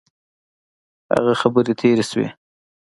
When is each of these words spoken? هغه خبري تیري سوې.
هغه 1.13 1.33
خبري 1.41 1.73
تیري 1.79 2.05
سوې. 2.11 2.27